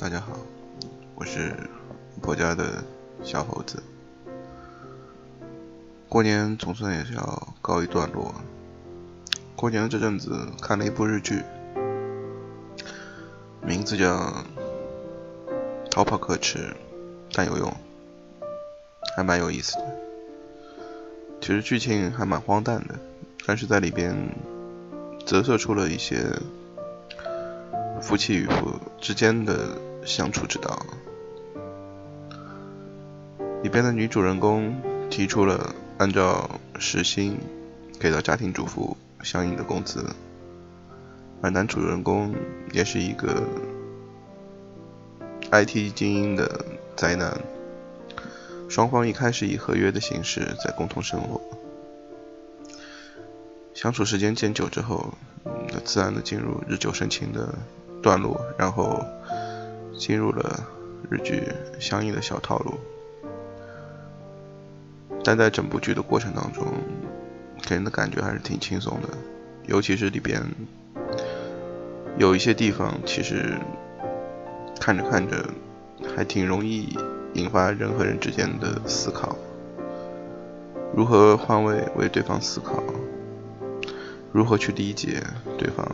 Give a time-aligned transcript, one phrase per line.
[0.00, 0.28] 大家好，
[1.16, 1.52] 我是
[2.22, 2.84] 婆家的
[3.24, 3.82] 小猴子。
[6.08, 8.32] 过年总算也是要告一段落。
[9.56, 11.42] 过年的这阵子看了一部日剧，
[13.60, 14.14] 名字叫
[15.90, 16.72] 《逃跑可耻
[17.32, 17.68] 但有用》，
[19.16, 19.96] 还蛮有意思的。
[21.40, 22.94] 其实剧情还蛮荒诞的，
[23.44, 24.16] 但是在里边
[25.26, 26.24] 折射出了一些
[28.00, 29.76] 夫妻与夫之间的
[30.08, 30.86] 相处之道。
[33.62, 34.74] 里边的女主人公
[35.10, 36.48] 提出了按照
[36.78, 37.36] 时薪
[38.00, 40.02] 给到家庭主妇相应的工资，
[41.42, 42.34] 而男主人公
[42.72, 43.42] 也是一个
[45.50, 46.64] IT 精英的
[46.96, 47.38] 宅男。
[48.68, 51.40] 双方一开始以合约的形式在共同生活，
[53.74, 55.12] 相处时间渐久之后，
[55.70, 57.54] 就自然的进入日久生情的
[58.02, 59.04] 段落，然后
[59.98, 60.66] 进入了
[61.10, 61.42] 日剧
[61.78, 62.74] 相应的小套路。
[65.22, 66.64] 但在整部剧的过程当中，
[67.66, 69.08] 给人的感觉还是挺轻松的，
[69.66, 70.40] 尤其是里边
[72.16, 73.58] 有一些地方，其实
[74.80, 75.44] 看着看着
[76.16, 76.96] 还挺容易。
[77.34, 79.36] 引发人和人之间的思考，
[80.96, 82.82] 如何换位为对方思考，
[84.32, 85.22] 如何去理解
[85.58, 85.86] 对方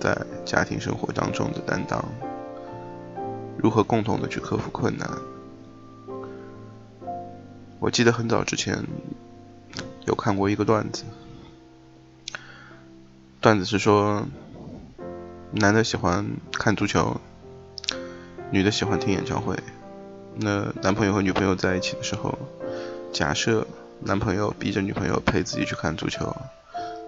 [0.00, 2.02] 在家庭生活当中的担当，
[3.64, 5.10] 如何共同的去克服困难。
[7.78, 8.84] 我记得很早之前
[10.04, 11.04] 有看过一个段子，
[13.40, 14.26] 段子是说，
[15.50, 17.18] 男的喜欢看足球，
[18.50, 19.58] 女的喜欢听演唱会。
[20.36, 22.38] 那男朋友和女朋友在一起的时候，
[23.14, 23.66] 假设
[24.00, 26.36] 男朋友逼着女朋友陪自己去看足球，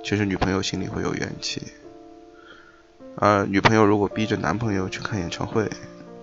[0.03, 1.61] 其实女朋友心里会有怨气；
[3.17, 5.71] 而女朋友如果逼着男朋友去看演唱会，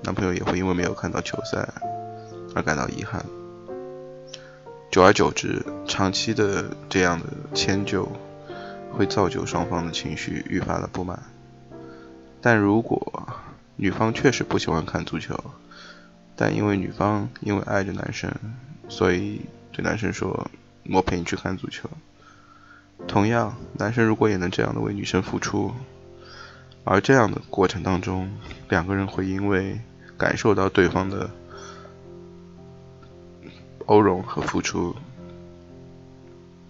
[0.04, 1.68] 男朋友也会因为没有看到球赛
[2.54, 3.26] 而感到遗憾。
[4.92, 8.12] 久而久之，长期的这样的迁就，
[8.92, 11.24] 会造就双方的情绪愈发的不满。
[12.42, 13.28] 但如果
[13.76, 15.42] 女方确实不喜欢看足球，
[16.36, 18.32] 但因为女方因为爱着男生，
[18.90, 19.42] 所以
[19.72, 20.48] 对男生说
[20.92, 21.90] ：“我陪你去看足球。”
[23.08, 25.74] 同样，男生如果也能这样的为女生付出，
[26.84, 28.30] 而这样的过程当中，
[28.70, 29.80] 两个人会因为
[30.18, 31.30] 感受到对方的
[33.86, 34.96] 包容和付出，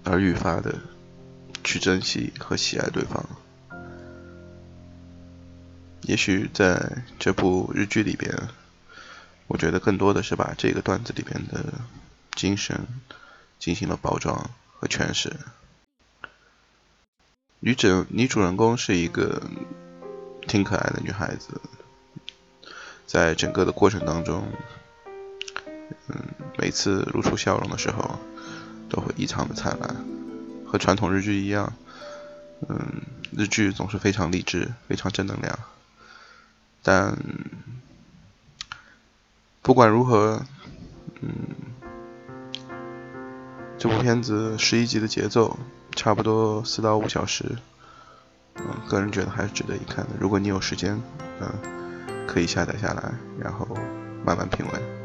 [0.04, 0.80] 而愈发的
[1.64, 3.26] 去珍惜和喜爱对方。
[6.02, 8.32] 也许在这部日剧里边。
[9.46, 11.74] 我觉得更多的是把这个段子里边的
[12.34, 12.88] 精神
[13.60, 15.36] 进行了包装和诠释。
[17.60, 19.44] 女主女主人公是一个
[20.48, 21.62] 挺可爱的女孩子，
[23.06, 24.44] 在整个的过程当中，
[26.08, 26.16] 嗯，
[26.58, 28.20] 每次露出笑容的时候
[28.90, 29.96] 都会异常的灿烂。
[30.66, 31.74] 和传统日剧一样，
[32.68, 35.60] 嗯，日剧总是非常励志、非常正能量，
[36.82, 37.18] 但。
[39.66, 40.46] 不管如何，
[41.22, 41.32] 嗯，
[43.78, 45.58] 这部片子十一集的节奏
[45.96, 47.46] 差不多四到五小时，
[48.56, 50.10] 嗯，个人觉得还是值得一看的。
[50.20, 51.02] 如果你有时间，
[51.40, 51.50] 嗯，
[52.28, 53.68] 可以下载下来，然后
[54.26, 55.03] 慢慢品味。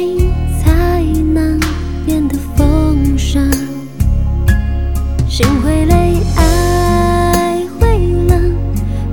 [0.00, 1.02] 心才
[1.34, 1.60] 能
[2.06, 3.52] 变得丰盛
[5.28, 8.54] 心会累爱会冷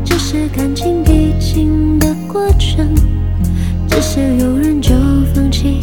[0.05, 2.95] 这是感情必经的过程
[3.89, 4.95] 只是有人就
[5.35, 5.77] 放弃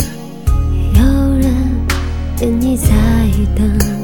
[0.95, 1.03] 有
[1.39, 1.55] 人
[2.41, 2.89] 愿意再
[3.55, 4.04] 等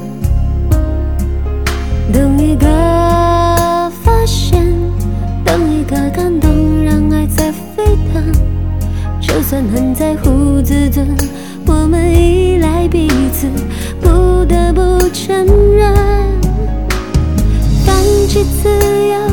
[9.68, 11.06] 很在乎自尊，
[11.66, 13.46] 我们依赖彼此，
[14.00, 14.80] 不得不
[15.10, 15.46] 承
[15.76, 15.94] 认，
[17.84, 17.94] 放
[18.26, 19.29] 弃自由，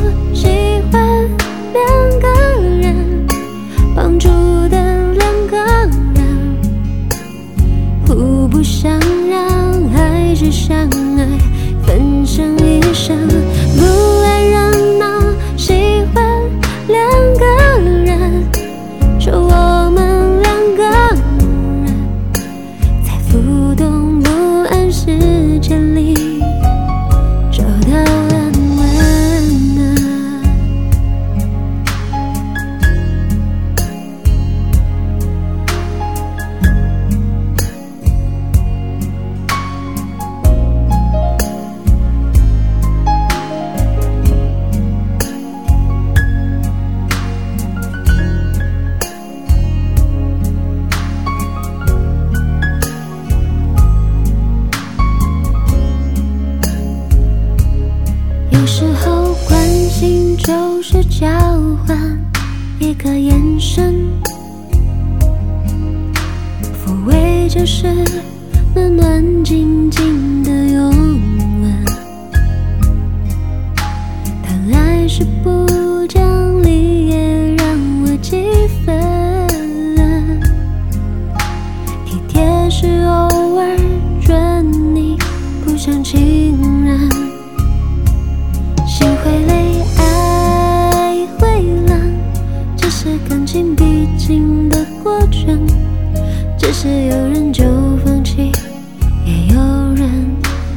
[67.80, 67.86] 是
[68.74, 70.90] 暖暖静静的拥
[71.62, 71.84] 吻。
[74.42, 75.64] 但爱是不
[76.08, 78.42] 讲理，也让我几
[78.84, 78.98] 分。
[82.04, 83.76] 体贴是偶尔
[84.22, 85.16] 准你，
[85.64, 86.16] 不想起
[96.80, 97.64] 是有人就
[98.04, 98.52] 放弃，
[99.26, 99.60] 也有
[99.96, 100.36] 人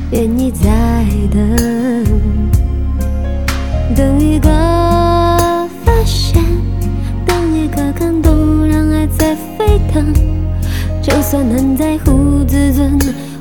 [0.10, 2.04] 愿意再等，
[3.96, 4.50] 等一个
[5.86, 6.44] 发现，
[7.24, 10.12] 等一个感动，让爱在沸腾。
[11.04, 12.98] 就算很在乎自尊，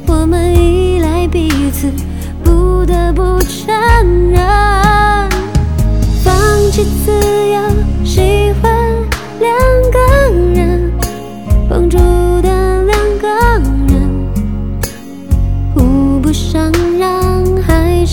[0.07, 1.91] 我们依赖彼此，
[2.45, 3.75] 不得不承
[4.29, 4.39] 认，
[6.23, 6.31] 放
[6.71, 7.40] 弃自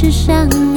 [0.07, 0.76] 只想